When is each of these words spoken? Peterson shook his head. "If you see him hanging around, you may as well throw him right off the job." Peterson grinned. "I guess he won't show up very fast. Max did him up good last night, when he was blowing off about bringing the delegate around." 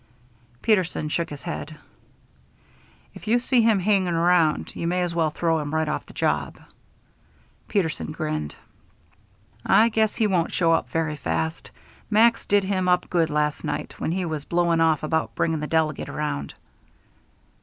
Peterson 0.63 1.09
shook 1.09 1.29
his 1.29 1.43
head. 1.43 1.77
"If 3.13 3.27
you 3.27 3.37
see 3.37 3.61
him 3.61 3.77
hanging 3.77 4.15
around, 4.15 4.75
you 4.75 4.87
may 4.87 5.03
as 5.03 5.13
well 5.13 5.29
throw 5.29 5.59
him 5.59 5.75
right 5.75 5.87
off 5.87 6.07
the 6.07 6.13
job." 6.13 6.57
Peterson 7.67 8.11
grinned. 8.11 8.55
"I 9.63 9.89
guess 9.89 10.15
he 10.15 10.25
won't 10.25 10.53
show 10.53 10.71
up 10.71 10.89
very 10.89 11.15
fast. 11.17 11.69
Max 12.09 12.47
did 12.47 12.63
him 12.63 12.89
up 12.89 13.11
good 13.11 13.29
last 13.29 13.63
night, 13.63 13.93
when 13.99 14.11
he 14.13 14.25
was 14.25 14.43
blowing 14.43 14.81
off 14.81 15.03
about 15.03 15.35
bringing 15.35 15.59
the 15.59 15.67
delegate 15.67 16.09
around." 16.09 16.55